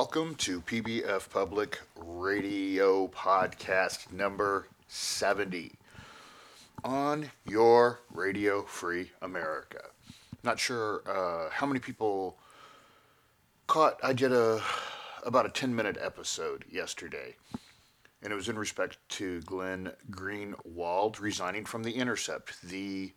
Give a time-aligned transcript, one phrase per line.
[0.00, 5.72] Welcome to PBF Public Radio Podcast number 70
[6.84, 9.80] on your Radio Free America.
[10.44, 12.38] Not sure uh, how many people
[13.66, 13.98] caught.
[14.00, 14.62] I did a
[15.24, 17.34] about a 10 minute episode yesterday,
[18.22, 23.14] and it was in respect to Glenn Greenwald resigning from The Intercept, the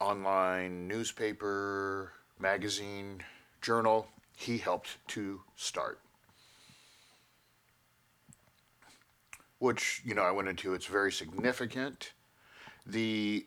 [0.00, 3.22] online newspaper, magazine,
[3.60, 6.00] journal he helped to start.
[9.58, 12.12] Which, you know, I went into, it's very significant.
[12.86, 13.46] The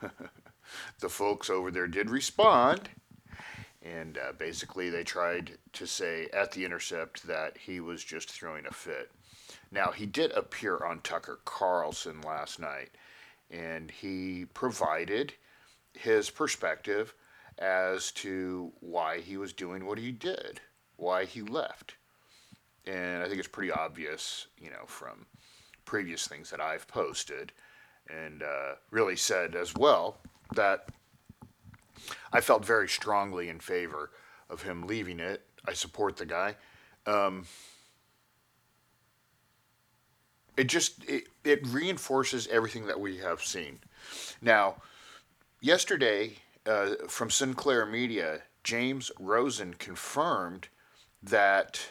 [1.00, 2.88] the folks over there did respond,
[3.82, 8.66] and uh, basically they tried to say at the intercept that he was just throwing
[8.66, 9.10] a fit.
[9.70, 12.90] Now, he did appear on Tucker Carlson last night,
[13.50, 15.34] and he provided
[15.92, 17.14] his perspective
[17.58, 20.60] as to why he was doing what he did,
[20.96, 21.94] why he left.
[22.86, 25.26] And I think it's pretty obvious, you know, from
[25.84, 27.52] previous things that I've posted
[28.08, 30.18] and uh, really said as well
[30.54, 30.88] that
[32.32, 34.10] I felt very strongly in favor
[34.48, 35.42] of him leaving it.
[35.66, 36.56] I support the guy.
[37.06, 37.46] Um,
[40.56, 43.80] it just it, it reinforces everything that we have seen.
[44.40, 44.76] Now,
[45.60, 46.34] yesterday
[46.66, 50.68] uh, from Sinclair Media, James Rosen confirmed
[51.22, 51.88] that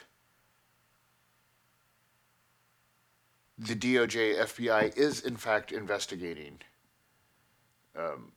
[3.57, 6.59] the DOJ FBI is in fact investigating
[7.97, 8.33] um,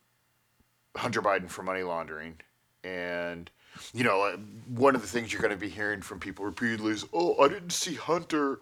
[0.95, 2.35] Hunter Biden for money laundering.
[2.83, 3.49] And,
[3.93, 4.37] you know, uh,
[4.67, 7.49] one of the things you're going to be hearing from people repeatedly is, oh, I
[7.49, 8.61] didn't see Hunter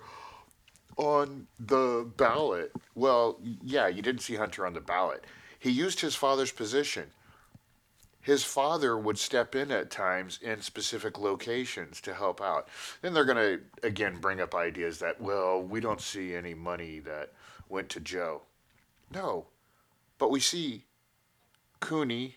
[0.97, 2.72] on the ballot.
[2.95, 5.23] Well, yeah, you didn't see Hunter on the ballot.
[5.59, 7.12] He used his father's position
[8.28, 12.68] his father would step in at times in specific locations to help out.
[13.02, 17.00] Then they're going to, again, bring up ideas that, well, we don't see any money
[17.00, 17.32] that
[17.70, 18.42] went to Joe.
[19.14, 19.46] No,
[20.18, 20.84] but we see
[21.80, 22.36] Cooney,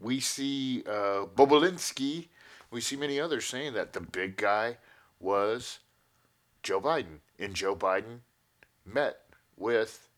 [0.00, 2.26] we see uh, Bobulinski,
[2.72, 4.78] we see many others saying that the big guy
[5.20, 5.78] was
[6.64, 7.20] Joe Biden.
[7.38, 8.22] And Joe Biden
[8.84, 9.18] met
[9.56, 10.08] with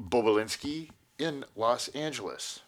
[0.00, 2.60] Bobulinski in Los Angeles.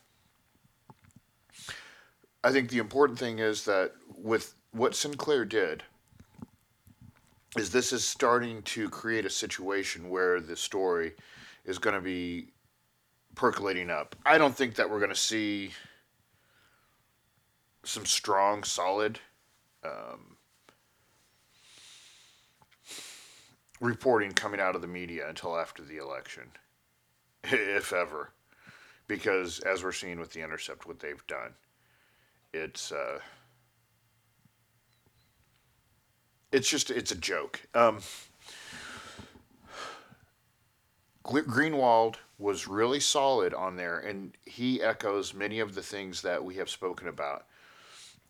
[2.46, 5.82] I think the important thing is that with what Sinclair did,
[7.58, 11.14] is this is starting to create a situation where the story
[11.64, 12.52] is going to be
[13.34, 14.14] percolating up.
[14.24, 15.72] I don't think that we're going to see
[17.82, 19.18] some strong, solid
[19.84, 20.36] um,
[23.80, 26.44] reporting coming out of the media until after the election,
[27.42, 28.30] if ever.
[29.08, 31.54] Because as we're seeing with The Intercept, what they've done
[32.56, 33.18] it's uh,
[36.52, 37.60] it's just it's a joke.
[37.74, 37.98] Um,
[41.24, 46.54] Greenwald was really solid on there, and he echoes many of the things that we
[46.56, 47.46] have spoken about.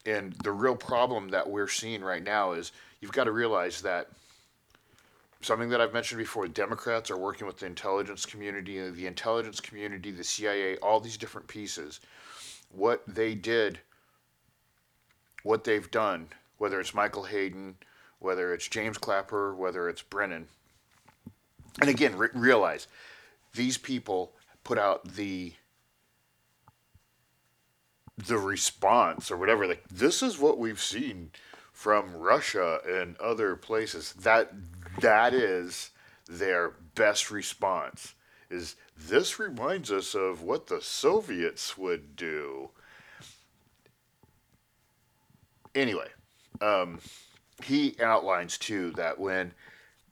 [0.06, 4.08] And the real problem that we're seeing right now is you've got to realize that
[5.40, 10.10] something that I've mentioned before Democrats are working with the intelligence community, the intelligence community,
[10.10, 12.00] the CIA, all these different pieces.
[12.70, 13.80] What they did
[15.46, 17.76] what they've done, whether it's Michael Hayden,
[18.18, 20.48] whether it's James Clapper, whether it's Brennan.
[21.80, 22.88] And again, re- realize
[23.54, 24.32] these people
[24.64, 25.52] put out the
[28.18, 31.30] the response or whatever like this is what we've seen
[31.70, 34.50] from Russia and other places that
[35.02, 35.90] that is
[36.26, 38.14] their best response
[38.48, 42.70] is this reminds us of what the Soviets would do
[45.76, 46.08] Anyway,
[46.62, 46.98] um,
[47.62, 49.52] he outlines too that when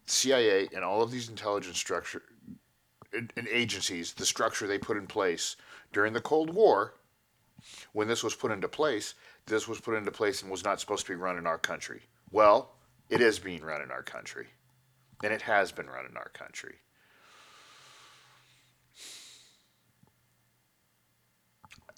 [0.04, 2.22] CIA and all of these intelligence structure
[3.14, 5.56] and agencies, the structure they put in place
[5.92, 6.94] during the Cold War,
[7.94, 9.14] when this was put into place,
[9.46, 12.02] this was put into place and was not supposed to be run in our country.
[12.30, 12.72] Well,
[13.08, 14.48] it is being run in our country,
[15.22, 16.76] and it has been run in our country.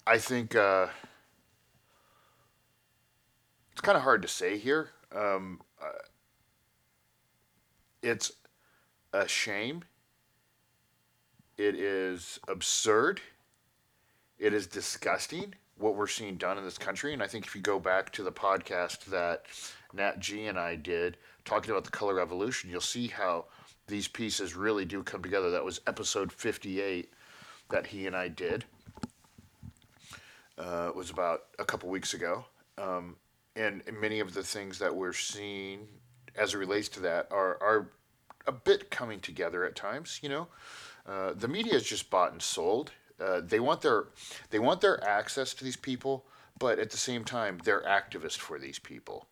[0.05, 0.55] I think.
[0.55, 0.87] Uh,
[3.87, 4.89] kind of hard to say here.
[5.15, 6.03] Um, uh,
[8.01, 8.33] it's
[9.13, 9.85] a shame.
[11.57, 13.21] It is absurd.
[14.37, 17.13] It is disgusting what we're seeing done in this country.
[17.13, 19.45] And I think if you go back to the podcast that
[19.93, 23.45] Nat G and I did talking about the color revolution, you'll see how
[23.87, 25.49] these pieces really do come together.
[25.49, 27.13] That was episode 58
[27.69, 28.65] that he and I did.
[30.57, 32.43] Uh, it was about a couple weeks ago.
[32.77, 33.15] Um,
[33.57, 35.87] and many of the things that we're seeing
[36.35, 37.89] as it relates to that are are
[38.45, 40.19] a bit coming together at times.
[40.21, 40.47] You know,
[41.05, 42.91] uh, the media is just bought and sold.
[43.19, 44.05] Uh, they want their
[44.51, 46.25] they want their access to these people,
[46.59, 49.27] but at the same time, they're activists for these people.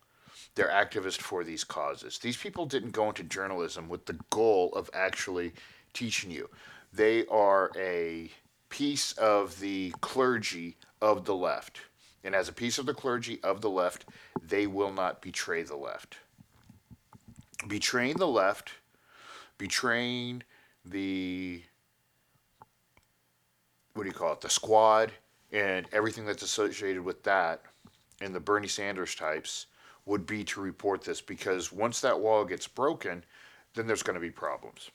[0.54, 2.18] They're activists for these causes.
[2.18, 5.52] These people didn't go into journalism with the goal of actually
[5.92, 6.48] teaching you.
[6.92, 8.30] They are a
[8.70, 11.80] piece of the clergy of the left.
[12.26, 14.04] And as a piece of the clergy of the left,
[14.42, 16.16] they will not betray the left.
[17.68, 18.72] Betraying the left,
[19.58, 20.42] betraying
[20.84, 21.62] the
[23.94, 25.12] what do you call it, the squad
[25.52, 27.62] and everything that's associated with that
[28.20, 29.66] and the Bernie Sanders types
[30.04, 33.24] would be to report this because once that wall gets broken,
[33.74, 34.90] then there's going to be problems.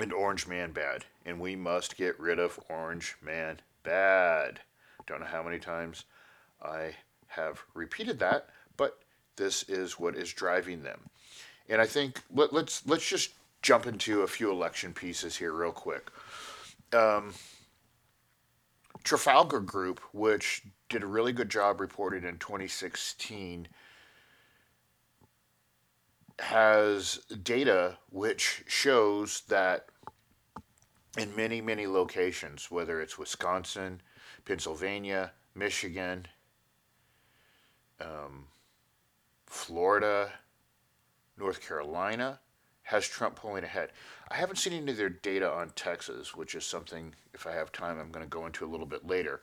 [0.00, 1.04] And Orange Man bad.
[1.24, 4.60] And we must get rid of Orange Man bad.
[5.06, 6.04] Don't know how many times
[6.66, 6.94] I
[7.28, 8.98] have repeated that, but
[9.36, 11.00] this is what is driving them.
[11.68, 13.32] And I think let, let's let's just
[13.62, 16.10] jump into a few election pieces here real quick.
[16.92, 17.34] Um,
[19.02, 23.68] Trafalgar Group, which did a really good job reporting in 2016,
[26.38, 29.86] has data which shows that
[31.16, 34.00] in many, many locations, whether it's Wisconsin,
[34.44, 36.26] Pennsylvania, Michigan,
[38.00, 38.44] um,
[39.46, 40.32] Florida,
[41.38, 42.40] North Carolina,
[42.82, 43.90] has Trump pulling ahead.
[44.30, 47.72] I haven't seen any of their data on Texas, which is something, if I have
[47.72, 49.40] time, I'm going to go into a little bit later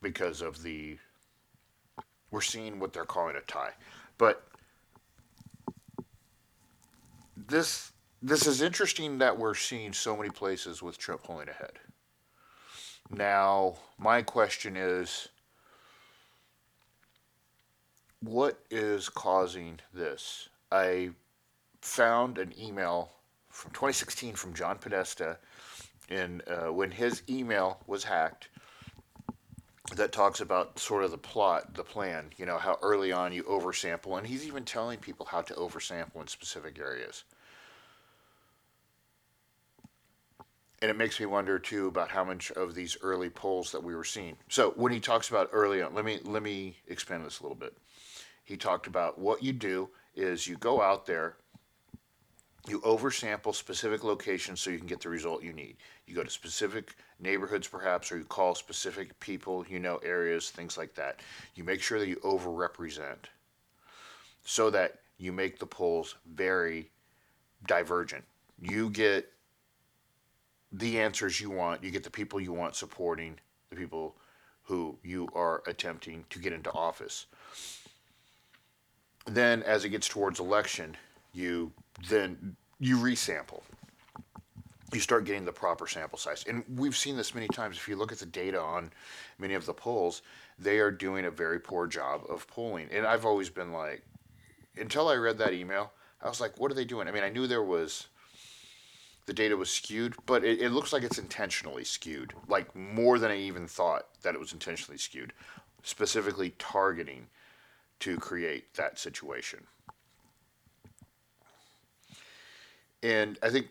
[0.00, 0.98] because of the.
[2.30, 3.72] We're seeing what they're calling a tie.
[4.18, 4.46] But
[7.36, 11.78] this this is interesting that we're seeing so many places with Trump pulling ahead.
[13.10, 15.28] Now, my question is
[18.20, 20.48] what is causing this?
[20.70, 21.10] I
[21.80, 23.12] found an email
[23.48, 25.38] from 2016 from John Podesta,
[26.08, 28.48] and uh, when his email was hacked,
[29.96, 33.42] that talks about sort of the plot, the plan, you know, how early on you
[33.44, 37.24] oversample, and he's even telling people how to oversample in specific areas.
[40.80, 43.96] And it makes me wonder too about how much of these early polls that we
[43.96, 44.36] were seeing.
[44.48, 47.56] So when he talks about early on, let me let me expand this a little
[47.56, 47.76] bit.
[48.48, 51.36] He talked about what you do is you go out there
[52.66, 55.76] you oversample specific locations so you can get the result you need.
[56.06, 60.78] You go to specific neighborhoods, perhaps, or you call specific people, you know, areas, things
[60.78, 61.20] like that.
[61.56, 63.26] You make sure that you overrepresent
[64.44, 66.90] so that you make the polls very
[67.66, 68.24] divergent.
[68.60, 69.30] You get
[70.72, 74.16] the answers you want, you get the people you want supporting the people
[74.68, 77.24] who you are attempting to get into office.
[79.28, 80.96] Then, as it gets towards election,
[81.34, 81.72] you
[82.08, 83.62] then you resample.
[84.92, 86.44] You start getting the proper sample size.
[86.48, 87.76] And we've seen this many times.
[87.76, 88.90] If you look at the data on
[89.38, 90.22] many of the polls,
[90.58, 92.88] they are doing a very poor job of polling.
[92.90, 94.02] And I've always been like,
[94.78, 95.92] until I read that email,
[96.22, 97.06] I was like, what are they doing?
[97.06, 98.06] I mean, I knew there was
[99.26, 103.30] the data was skewed, but it, it, looks like it's intentionally skewed, like more than
[103.30, 105.34] I even thought that it was intentionally skewed,
[105.82, 107.26] specifically targeting
[108.00, 109.66] to create that situation.
[113.02, 113.68] And I think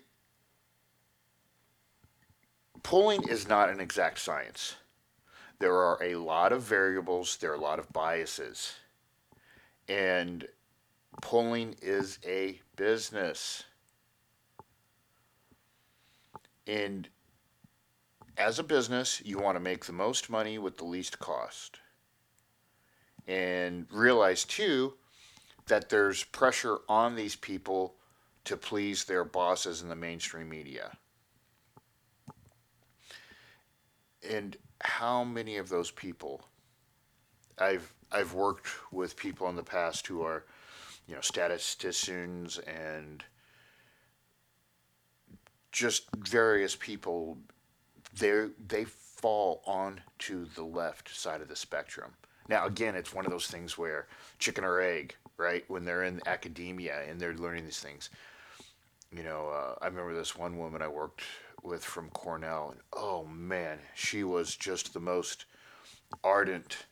[2.84, 4.76] polling is not an exact science.
[5.60, 8.76] There are a lot of variables, there are a lot of biases.
[9.90, 10.48] And
[11.22, 13.64] polling is a business.
[16.68, 17.08] And
[18.38, 21.80] as a business, you want to make the most money with the least cost.
[23.28, 24.94] And realize, too,
[25.68, 27.96] that there's pressure on these people
[28.46, 30.98] to please their bosses in the mainstream media.
[34.30, 36.42] And how many of those people
[37.60, 40.46] I've I've worked with people in the past who are,
[41.08, 43.24] you know, statisticians and
[45.72, 47.38] just various people
[48.18, 52.14] they they fall on to the left side of the spectrum.
[52.50, 54.08] Now again, it's one of those things where
[54.40, 55.64] chicken or egg, right?
[55.68, 58.10] When they're in academia and they're learning these things
[59.16, 61.22] you know, uh, I remember this one woman I worked
[61.64, 65.46] with from Cornell, and oh man, she was just the most
[66.24, 66.86] ardent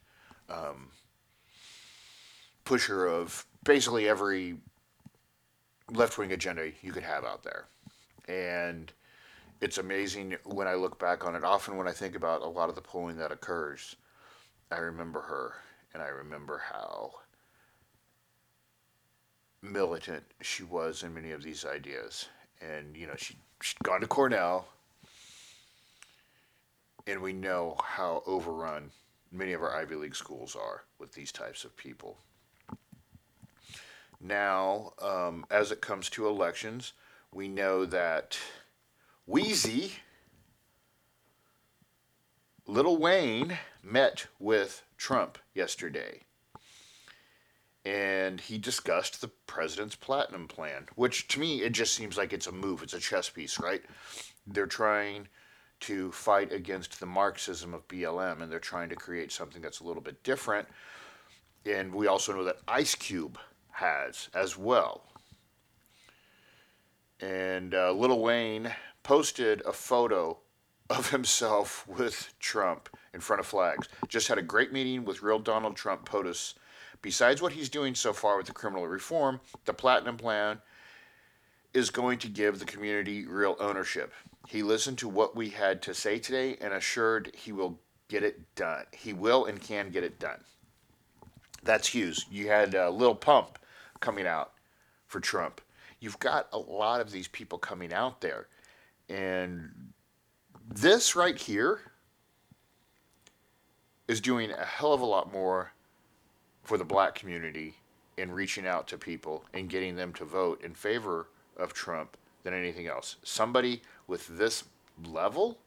[0.49, 0.89] um,
[2.63, 4.57] pusher of basically every
[5.91, 7.65] left wing agenda you could have out there.
[8.27, 8.91] And
[9.61, 11.43] it's amazing when I look back on it.
[11.43, 13.95] Often, when I think about a lot of the polling that occurs,
[14.75, 15.53] I remember her
[15.93, 17.13] and I remember how
[19.61, 22.27] militant she was in many of these ideas.
[22.59, 24.67] And, you know, she, she'd gone to Cornell,
[27.07, 28.91] and we know how overrun
[29.31, 32.17] many of our Ivy League schools are with these types of people.
[34.19, 36.91] Now, um, as it comes to elections,
[37.31, 38.37] we know that
[39.29, 39.91] Weezy,
[42.67, 46.21] Lil Wayne, met with Trump yesterday.
[47.85, 52.47] And he discussed the president's platinum plan, which to me, it just seems like it's
[52.47, 52.81] a move.
[52.81, 53.83] It's a chess piece, right?
[54.47, 55.27] They're trying
[55.81, 59.83] to fight against the Marxism of BLM, and they're trying to create something that's a
[59.83, 60.67] little bit different.
[61.67, 63.37] And we also know that Ice Cube
[63.69, 65.03] has as well.
[67.19, 70.39] And uh, Lil Wayne posted a photo
[70.89, 73.87] of himself with Trump in front of flags.
[74.07, 76.55] Just had a great meeting with real Donald Trump POTUS.
[77.01, 80.59] Besides what he's doing so far with the criminal reform, the Platinum Plan
[81.73, 84.13] is going to give the community real ownership.
[84.47, 88.55] He listened to what we had to say today and assured he will get it
[88.55, 88.85] done.
[88.91, 90.39] He will and can get it done.
[91.63, 92.25] That's huge.
[92.29, 93.59] You had uh, Lil Pump
[93.99, 94.53] coming out
[95.07, 95.61] for Trump.
[95.99, 98.47] You've got a lot of these people coming out there.
[99.09, 99.93] And
[100.73, 101.79] this right here
[104.07, 105.71] is doing a hell of a lot more
[106.63, 107.75] for the black community
[108.17, 112.53] in reaching out to people and getting them to vote in favor of Trump than
[112.53, 113.17] anything else.
[113.23, 114.63] Somebody with this
[115.03, 115.57] level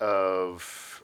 [0.00, 1.02] of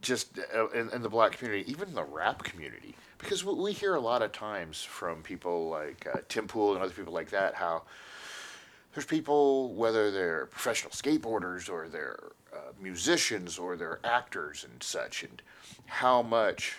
[0.00, 4.00] just uh, in, in, the black community, even the rap community, because we hear a
[4.00, 7.82] lot of times from people like uh, Tim Pool and other people like that how
[8.94, 15.22] there's people, whether they're professional skateboarders or they're uh, musicians or they're actors and such,
[15.22, 15.42] and
[15.86, 16.76] how much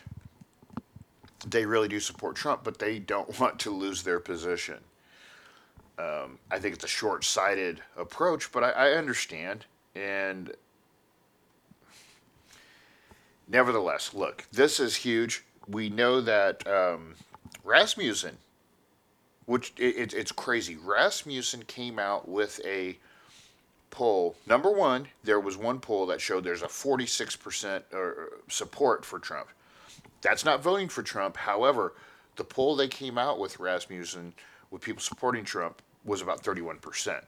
[1.48, 4.78] they really do support Trump, but they don't want to lose their position.
[5.98, 9.66] Um, I think it's a short sighted approach, but I, I understand.
[9.96, 10.52] And
[13.48, 15.44] nevertheless, look, this is huge.
[15.68, 17.16] We know that um,
[17.64, 18.38] Rasmussen,
[19.46, 22.98] which it, it, it's crazy, Rasmussen came out with a
[23.90, 24.36] poll.
[24.48, 28.12] Number one, there was one poll that showed there's a 46% uh,
[28.48, 29.50] support for Trump.
[30.22, 31.38] That's not voting for Trump.
[31.38, 31.94] However,
[32.38, 34.34] the poll they came out with Rasmussen,
[34.72, 37.22] with people supporting Trump, was about 31%.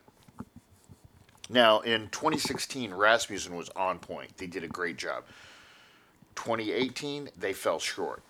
[1.50, 4.38] Now, in 2016, Rasmussen was on point.
[4.38, 5.24] They did a great job.
[6.36, 8.24] 2018, they fell short.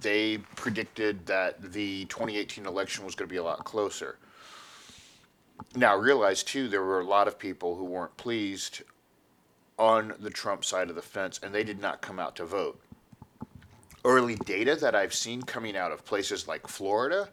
[0.00, 4.16] They predicted that the 2018 election was going to be a lot closer.
[5.74, 8.82] Now, realize too, there were a lot of people who weren't pleased
[9.78, 12.80] on the Trump side of the fence, and they did not come out to vote.
[14.04, 17.28] Early data that I've seen coming out of places like Florida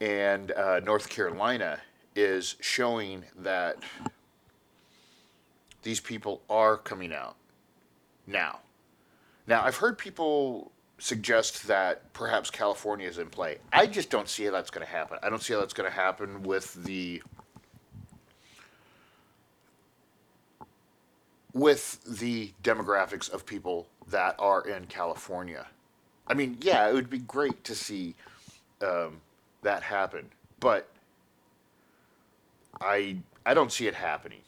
[0.00, 1.78] and uh, North Carolina
[2.16, 3.76] is showing that
[5.82, 7.36] these people are coming out
[8.26, 8.60] now.
[9.46, 13.58] Now, I've heard people suggest that perhaps California is in play.
[13.72, 15.18] I just don't see how that's going to happen.
[15.22, 17.22] I don't see how that's going to happen with the
[21.52, 25.66] with the demographics of people that are in California.
[26.26, 28.16] I mean, yeah, it would be great to see
[28.82, 29.20] um,
[29.62, 30.30] that happen.
[30.58, 30.88] But
[32.80, 34.40] I I don't see it happening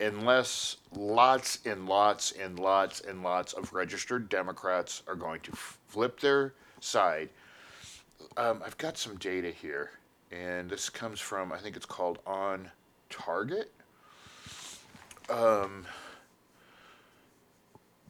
[0.00, 6.18] unless lots and lots and lots and lots of registered Democrats are going to flip
[6.20, 7.28] their side.
[8.36, 9.90] Um, I've got some data here,
[10.32, 12.70] and this comes from I think it's called On
[13.10, 13.72] Target.
[15.28, 15.84] Um,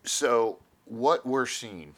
[0.05, 1.95] so what we're seeing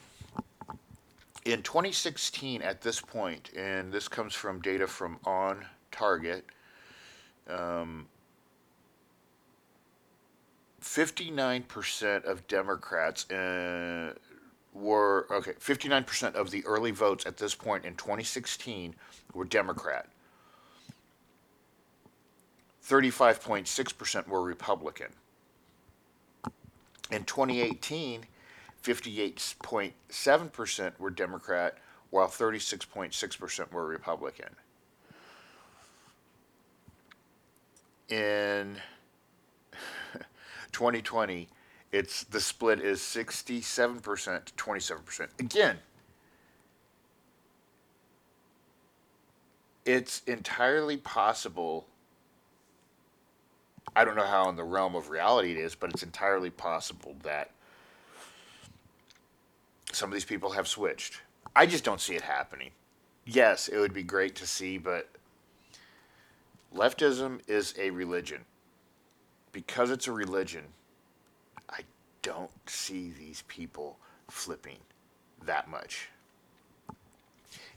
[1.45, 6.45] in 2016 at this point, and this comes from data from On Target,
[7.49, 8.07] um,
[10.83, 14.13] 59% of Democrats uh,
[14.73, 18.93] were, okay, 59% of the early votes at this point in 2016
[19.33, 20.09] were Democrat.
[22.85, 25.07] 35.6% were Republican.
[27.11, 28.25] In 2018,
[28.83, 31.77] 58.7% were Democrat,
[32.09, 34.49] while 36.6% were Republican.
[38.09, 38.75] In
[40.73, 41.47] 2020,
[41.91, 45.27] it's the split is 67% to 27%.
[45.39, 45.77] Again,
[49.85, 51.85] it's entirely possible
[53.95, 57.15] I don't know how in the realm of reality it is, but it's entirely possible
[57.23, 57.51] that
[59.91, 61.21] some of these people have switched.
[61.55, 62.71] I just don't see it happening.
[63.25, 65.09] Yes, it would be great to see, but
[66.75, 68.45] leftism is a religion.
[69.53, 70.63] Because it's a religion,
[71.69, 71.81] I
[72.23, 73.97] don't see these people
[74.29, 74.79] flipping
[75.45, 76.09] that much.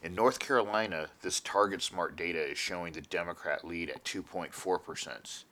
[0.02, 5.44] In North Carolina, this Target Smart data is showing the Democrat lead at 2.4%.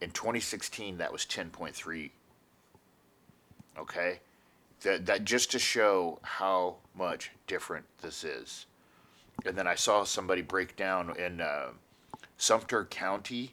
[0.00, 2.10] In 2016, that was 10.3.
[3.78, 4.20] Okay?
[4.82, 8.66] That, that just to show how much different this is.
[9.44, 11.68] And then I saw somebody break down in uh,
[12.36, 13.48] Sumter County uh,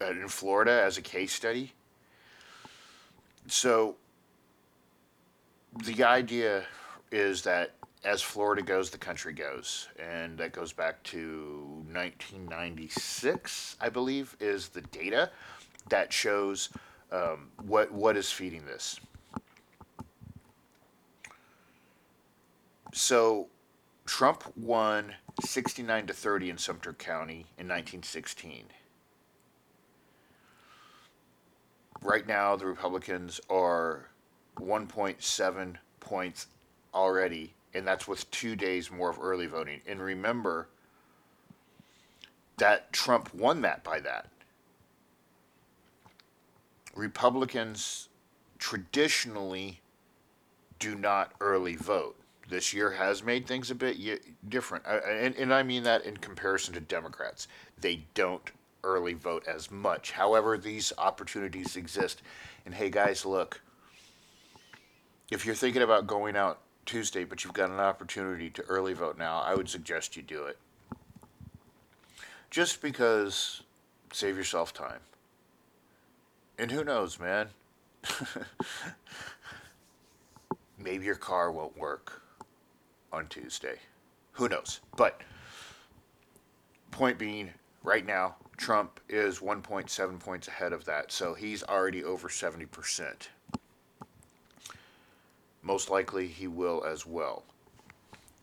[0.00, 1.72] in Florida as a case study.
[3.46, 3.96] So
[5.84, 6.64] the idea
[7.10, 7.74] is that
[8.04, 14.68] as Florida goes, the country goes, and that goes back to 1996, I believe, is
[14.68, 15.30] the data
[15.88, 16.68] that shows
[17.10, 19.00] um, what what is feeding this.
[22.92, 23.48] So,
[24.06, 28.66] Trump won 69 to 30 in Sumter County in 1916.
[32.04, 34.10] Right now, the Republicans are
[34.58, 36.46] 1.7 points
[36.92, 39.80] already, and that's with two days more of early voting.
[39.86, 40.68] And remember
[42.58, 44.28] that Trump won that by that.
[46.94, 48.10] Republicans
[48.58, 49.80] traditionally
[50.78, 52.16] do not early vote.
[52.50, 53.96] This year has made things a bit
[54.46, 54.84] different.
[54.86, 57.48] And, and I mean that in comparison to Democrats.
[57.80, 58.50] They don't
[58.84, 60.12] early vote as much.
[60.12, 62.22] However, these opportunities exist.
[62.64, 63.60] And hey, guys, look,
[65.30, 69.18] if you're thinking about going out Tuesday, but you've got an opportunity to early vote
[69.18, 70.58] now, I would suggest you do it.
[72.50, 73.62] Just because
[74.12, 75.00] save yourself time.
[76.58, 77.48] And who knows, man?
[80.78, 82.22] Maybe your car won't work
[83.12, 83.76] on Tuesday.
[84.32, 84.80] Who knows?
[84.96, 85.20] But
[86.90, 87.50] point being,
[87.84, 93.28] right now, Trump is 1.7 points ahead of that, so he's already over 70%.
[95.62, 97.44] Most likely he will as well.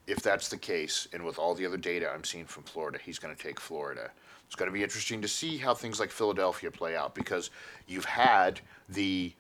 [0.08, 3.20] If that's the case, and with all the other data I'm seeing from Florida, he's
[3.20, 4.12] going to take Florida.
[4.48, 7.52] It's going to be interesting to see how things like Philadelphia play out because
[7.88, 9.34] you've had the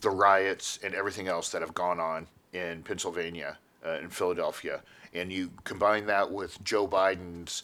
[0.00, 4.80] the riots and everything else that have gone on in Pennsylvania uh, and Philadelphia,
[5.12, 7.62] and you combine that with Joe Biden's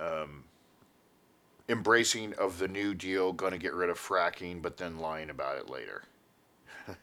[0.00, 0.44] um,
[1.68, 5.58] embracing of the New Deal, going to get rid of fracking, but then lying about
[5.58, 6.02] it later.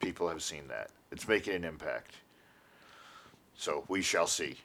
[0.00, 0.90] People have seen that.
[1.10, 2.14] It's making an impact.
[3.54, 4.56] So we shall see.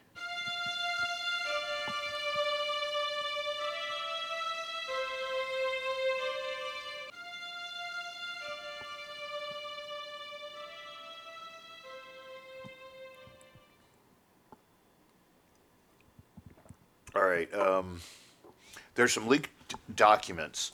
[17.53, 18.01] Um,
[18.95, 19.49] there's some leaked
[19.95, 20.71] documents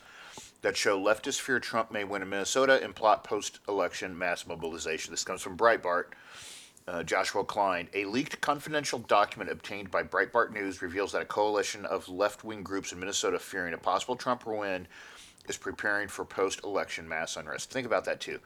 [0.61, 5.11] that show leftists fear Trump may win in Minnesota and plot post election mass mobilization.
[5.11, 6.05] This comes from Breitbart.
[6.87, 7.87] Uh, Joshua Klein.
[7.93, 12.63] A leaked confidential document obtained by Breitbart News reveals that a coalition of left wing
[12.63, 14.87] groups in Minnesota fearing a possible Trump win
[15.47, 17.69] is preparing for post election mass unrest.
[17.69, 18.39] Think about that too.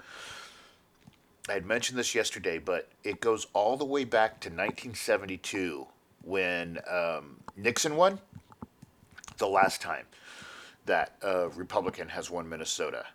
[1.47, 5.87] I had mentioned this yesterday, but it goes all the way back to 1972
[6.23, 8.19] when um, Nixon won
[9.37, 10.05] the last time
[10.85, 13.05] that a Republican has won Minnesota.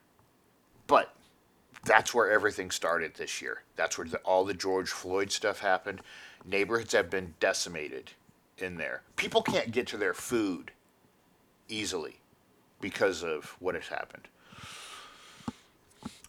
[0.87, 1.15] But
[1.85, 3.63] that's where everything started this year.
[3.77, 6.01] That's where the, all the George Floyd stuff happened.
[6.45, 8.13] Neighborhoods have been decimated
[8.59, 9.03] in there.
[9.17, 10.71] People can't get to their food
[11.69, 12.17] easily
[12.81, 14.29] because of what has happened.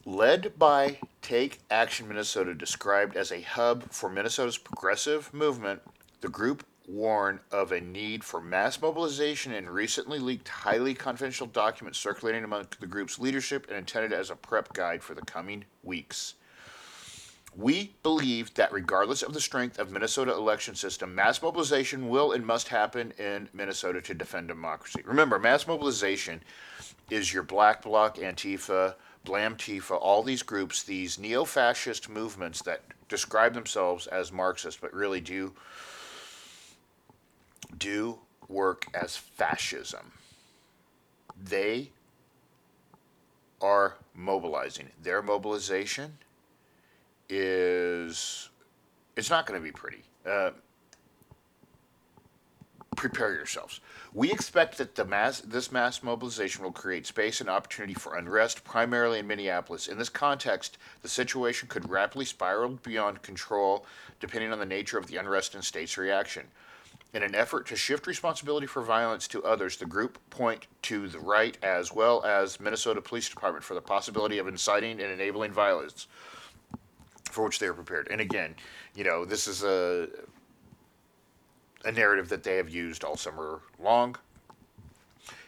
[0.05, 5.81] Led by Take Action Minnesota, described as a hub for Minnesota's progressive movement,
[6.21, 11.99] the group warn of a need for mass mobilization in recently leaked highly confidential documents
[11.99, 16.33] circulating among the group's leadership and intended as a prep guide for the coming weeks.
[17.55, 22.45] We believe that regardless of the strength of Minnesota election system, mass mobilization will and
[22.45, 25.01] must happen in Minnesota to defend democracy.
[25.03, 26.41] Remember, mass mobilization
[27.09, 33.53] is your Black Bloc, Antifa, Blam Tifa, all these groups, these neo-fascist movements that describe
[33.53, 35.53] themselves as Marxist, but really do
[37.77, 40.11] do work as fascism.
[41.41, 41.91] They
[43.61, 44.89] are mobilizing.
[45.01, 46.17] Their mobilization
[47.29, 48.49] is
[49.15, 50.03] it's not going to be pretty.
[50.25, 50.51] Uh,
[52.95, 53.79] prepare yourselves.
[54.13, 58.65] We expect that the mass, this mass mobilization will create space and opportunity for unrest,
[58.65, 59.87] primarily in Minneapolis.
[59.87, 63.85] In this context, the situation could rapidly spiral beyond control,
[64.19, 66.47] depending on the nature of the unrest and state's reaction.
[67.11, 71.19] In an effort to shift responsibility for violence to others, the group point to the
[71.19, 76.05] right as well as Minnesota Police Department for the possibility of inciting and enabling violence
[77.31, 78.07] for which they are prepared.
[78.11, 78.55] And again,
[78.95, 80.07] you know, this is a
[81.85, 84.15] a narrative that they have used all summer long.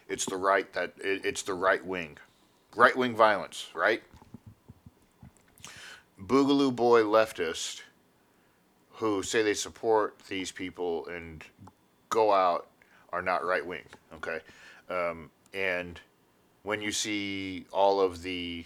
[0.08, 2.18] It's the right that it, it's the right wing,
[2.76, 4.02] right wing violence, right?
[6.20, 7.82] Boogaloo boy leftist
[9.02, 11.44] who say they support these people and
[12.10, 12.68] go out
[13.12, 13.82] are not right wing.
[14.14, 14.40] Okay,
[14.92, 16.00] um, and
[16.62, 18.64] when you see all of the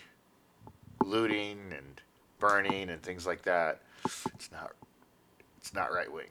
[1.06, 2.02] looting and
[2.38, 4.74] burning and things like that, it's not
[5.58, 6.28] it's not right wing.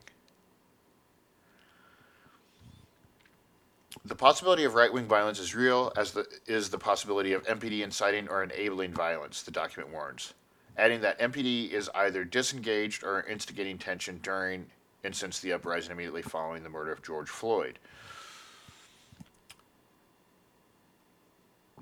[4.04, 7.80] The possibility of right wing violence is real, as the, is the possibility of MPD
[7.80, 10.34] inciting or enabling violence, the document warns,
[10.76, 14.66] adding that MPD is either disengaged or instigating tension during
[15.04, 17.78] and since the uprising immediately following the murder of George Floyd.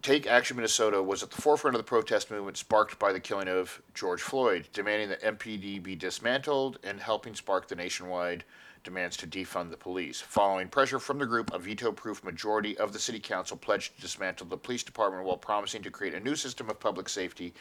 [0.02, 3.46] Take Action Minnesota was at the forefront of the protest movement sparked by the killing
[3.46, 8.42] of George Floyd, demanding that MPD be dismantled and helping spark the nationwide
[8.82, 10.20] demands to defund the police.
[10.20, 14.02] Following pressure from the group, a veto proof majority of the city council pledged to
[14.02, 17.54] dismantle the police department while promising to create a new system of public safety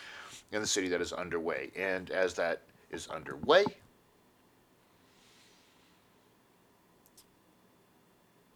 [0.51, 1.71] in the city that is underway.
[1.75, 2.61] And as that
[2.91, 3.65] is underway,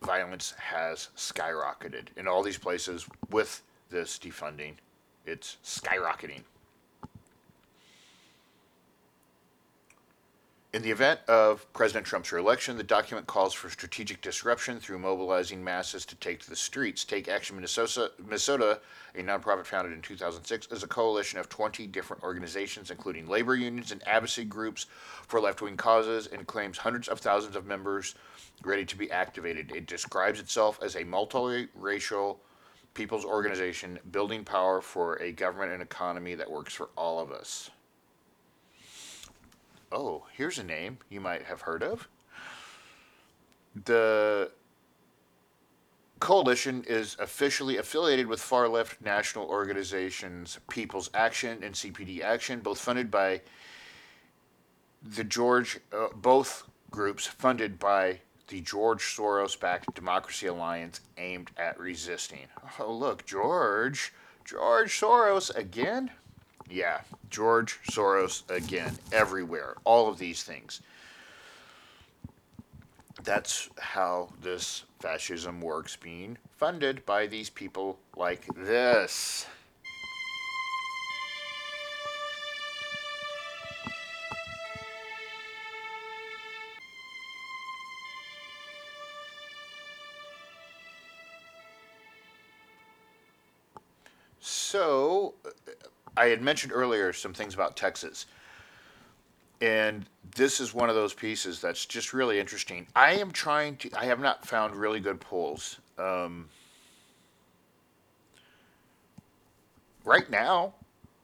[0.01, 4.73] violence has skyrocketed in all these places with this defunding.
[5.25, 6.41] It's skyrocketing.
[10.76, 15.64] In the event of President Trump's reelection, the document calls for strategic disruption through mobilizing
[15.64, 17.06] masses to take to the streets.
[17.06, 18.82] Take Action Minnesota, Minnesota,
[19.16, 23.94] a nonprofit founded in 2006, is a coalition of 20 different organizations, including labor unions
[23.94, 24.88] and advocacy groups
[25.26, 28.16] for left wing causes, and claims hundreds of thousands of members
[28.66, 29.72] ready to be activated.
[29.74, 32.40] It describes itself as a multiracial
[32.94, 37.70] people's organization building power for a government and economy that works for all of us
[39.91, 42.08] oh, here's a name you might have heard of.
[43.86, 44.52] The
[46.19, 52.80] coalition is officially affiliated with far left national organizations People's Action and CPD Action, both
[52.80, 53.41] funded by
[55.04, 61.80] the George, uh, both groups funded by the George Soros backed Democracy Alliance aimed at
[61.80, 62.48] resisting.
[62.80, 64.13] Oh, look, George,
[64.45, 66.12] George Soros again?
[66.69, 69.75] Yeah, George Soros again, everywhere.
[69.84, 70.82] All of these things.
[73.23, 79.45] That's how this fascism works, being funded by these people like this.
[94.75, 95.51] So, uh,
[96.17, 98.25] I had mentioned earlier some things about Texas.
[99.62, 102.88] And this is one of those pieces that's just really interesting.
[102.95, 105.80] I am trying to, I have not found really good polls.
[105.97, 106.49] Um,
[110.04, 110.73] right now,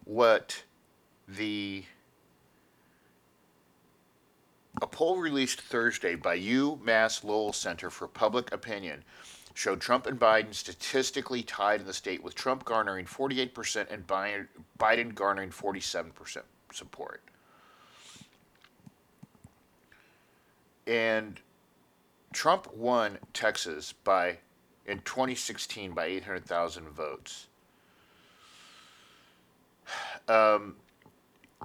[0.06, 0.64] what
[1.28, 1.84] the
[4.82, 9.04] a poll released Thursday by UMass Lowell Center for Public Opinion
[9.54, 15.16] showed Trump and Biden statistically tied in the state, with Trump garnering 48% and Biden
[15.16, 16.38] garnering 47%
[16.74, 17.22] support.
[20.88, 21.40] And
[22.34, 24.38] Trump won Texas by
[24.86, 27.48] in 2016 by 800,000 votes.
[30.28, 30.76] Um,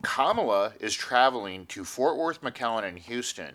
[0.02, 3.54] Kamala is traveling to Fort Worth, McAllen, and Houston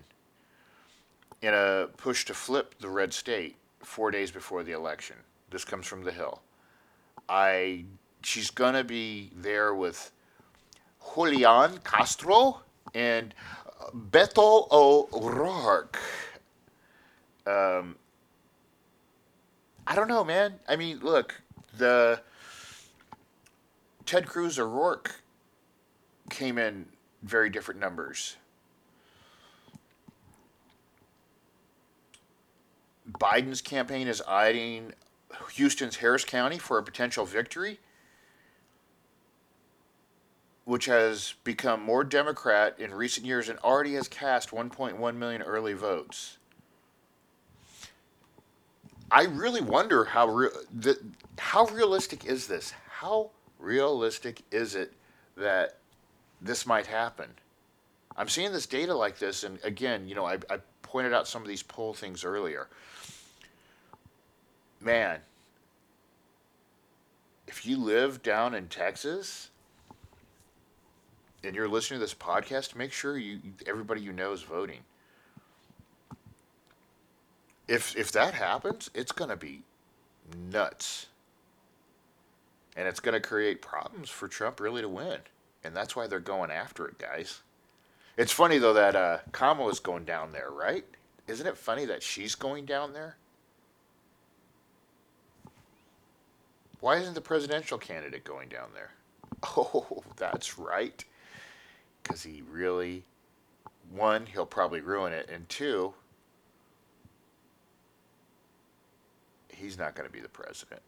[1.41, 5.15] in a push to flip the red state four days before the election.
[5.50, 6.41] This comes from the Hill.
[7.28, 7.86] I
[8.24, 10.12] she's gonna be there with
[11.15, 12.62] Julian Castro
[12.94, 13.34] and
[13.94, 16.00] Beto O'Rourke.
[17.46, 17.96] Um,
[19.88, 20.60] I don't know, man.
[20.67, 21.41] I mean, look,
[21.78, 22.22] the
[24.06, 25.22] Ted Cruz or O'Rourke
[26.30, 26.86] came in
[27.24, 28.38] very different numbers.
[33.19, 34.93] Biden's campaign is eyeing
[35.54, 37.80] Houston's Harris County for a potential victory,
[40.65, 45.74] which has become more Democrat in recent years and already has cast 1.1 million early
[45.74, 46.38] votes.
[49.10, 50.97] I really wonder how real the,
[51.38, 52.74] how realistic is this?
[52.89, 54.93] How realistic is it
[55.36, 55.78] that
[56.41, 57.30] this might happen?
[58.15, 60.60] I'm seeing this data like this, and again, you know, I, I
[60.91, 62.67] pointed out some of these poll things earlier.
[64.82, 65.19] Man,
[67.47, 69.49] if you live down in Texas
[71.43, 74.80] and you're listening to this podcast, make sure you everybody you know is voting.
[77.69, 79.62] If if that happens, it's going to be
[80.51, 81.08] nuts.
[82.75, 85.19] And it's going to create problems for Trump really to win.
[85.63, 87.41] And that's why they're going after it, guys.
[88.21, 90.86] It's funny though that uh, Kamala's going down there, right?
[91.27, 93.17] Isn't it funny that she's going down there?
[96.81, 98.91] Why isn't the presidential candidate going down there?
[99.57, 101.03] Oh, that's right.
[102.03, 103.05] Because he really,
[103.91, 105.95] one, he'll probably ruin it, and two,
[109.49, 110.84] he's not going to be the president.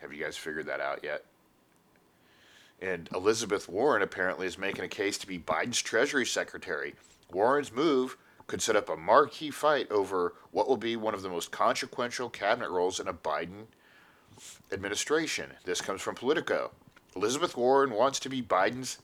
[0.00, 1.26] Have you guys figured that out yet?
[2.80, 6.94] And Elizabeth Warren apparently is making a case to be Biden's Treasury Secretary.
[7.32, 11.28] Warren's move could set up a marquee fight over what will be one of the
[11.28, 13.66] most consequential cabinet roles in a Biden
[14.72, 15.50] administration.
[15.64, 16.70] This comes from Politico.
[17.16, 18.98] Elizabeth Warren wants to be Biden's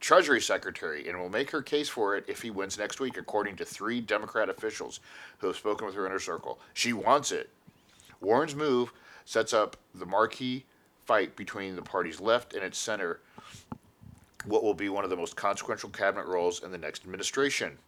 [0.00, 3.56] Treasury Secretary and will make her case for it if he wins next week, according
[3.56, 5.00] to three Democrat officials
[5.38, 6.58] who have spoken with her inner circle.
[6.74, 7.48] She wants it.
[8.20, 8.92] Warren's move
[9.24, 10.66] sets up the marquee
[11.06, 13.20] fight between the party's left and its center,
[14.44, 17.78] what will be one of the most consequential cabinet roles in the next administration.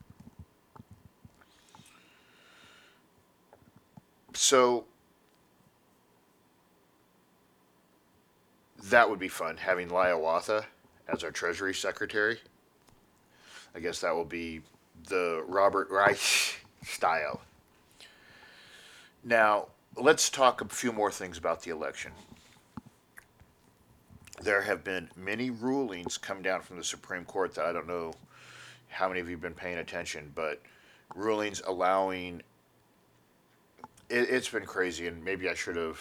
[4.35, 4.85] So
[8.85, 10.65] that would be fun having Liawatha
[11.09, 12.39] as our Treasury Secretary.
[13.75, 14.63] I guess that will be
[15.09, 16.19] the Robert Reich
[16.85, 17.41] style.
[19.25, 22.13] Now, let's talk a few more things about the election.
[24.43, 28.13] There have been many rulings come down from the Supreme Court that I don't know
[28.89, 30.61] how many of you have been paying attention, but
[31.15, 32.43] rulings allowing
[34.09, 36.01] it, has been crazy, and maybe I should have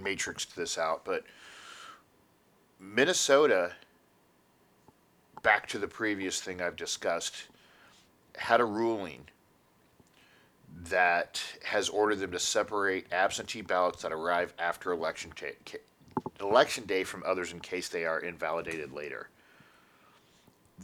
[0.00, 1.24] matrixed this out, but
[2.80, 3.72] Minnesota,
[5.42, 7.44] back to the previous thing I've discussed,
[8.36, 9.28] had a ruling
[10.88, 15.32] that has ordered them to separate absentee ballots that arrive after election
[16.40, 19.28] election day from others in case they are invalidated later.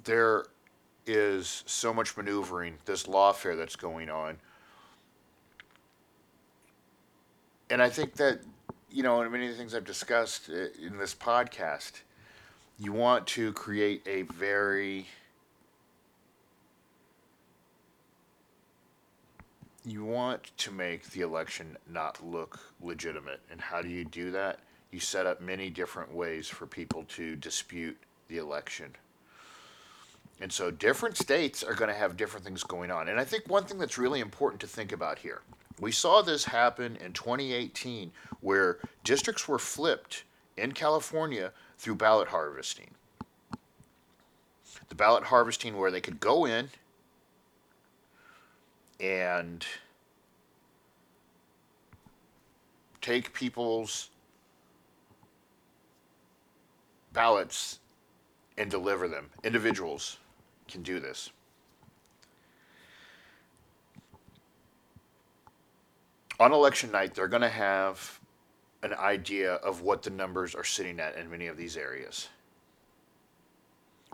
[0.05, 0.47] There
[1.07, 4.39] is so much maneuvering, this lawfare that's going on.
[7.71, 8.41] And I think that
[8.93, 12.03] you know, in many of the things I've discussed uh, in this podcast,
[12.79, 15.07] you want to create a very
[19.85, 23.41] you want to make the election not look legitimate.
[23.51, 24.61] And how do you do that?
[24.93, 27.97] You set up many different ways for people to dispute
[28.29, 28.95] the election.
[30.41, 33.09] And so different states are going to have different things going on.
[33.09, 35.41] And I think one thing that's really important to think about here
[35.81, 40.23] we saw this happen in 2018 where districts were flipped
[40.57, 42.91] in California through ballot harvesting.
[44.89, 46.69] The ballot harvesting where they could go in
[49.01, 49.67] and
[53.01, 54.11] take people's
[57.13, 57.81] ballots
[58.59, 59.31] and deliver them.
[59.45, 60.19] Individuals
[60.69, 61.31] can do this.
[66.43, 68.19] on election night, they're going to have
[68.83, 72.29] an idea of what the numbers are sitting at in many of these areas.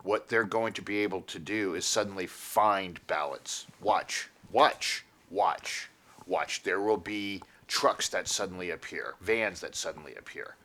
[0.03, 3.67] What they're going to be able to do is suddenly find ballots.
[3.81, 5.89] Watch, watch, watch,
[6.27, 6.63] watch.
[6.63, 10.57] There will be trucks that suddenly appear, vans that suddenly appear,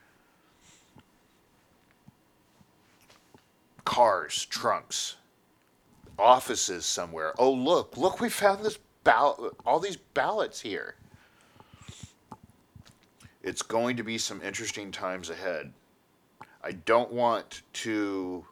[3.85, 5.15] cars, trunks,
[6.17, 7.33] offices somewhere.
[7.37, 10.95] Oh, look, look, we found this ballot, all these ballots here
[13.43, 15.71] it's going to be some interesting times ahead.
[16.63, 18.45] I don't want to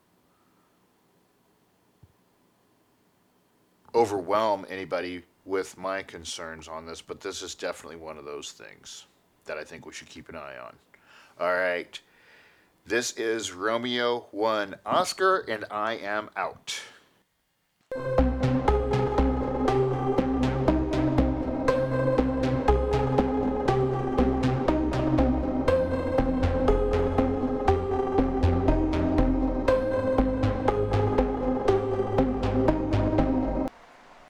[3.96, 9.06] overwhelm anybody with my concerns on this, but this is definitely one of those things
[9.46, 10.76] that I think we should keep an eye on.
[11.40, 12.00] All right.
[12.86, 16.82] This is Romeo 1 Oscar, and I am out.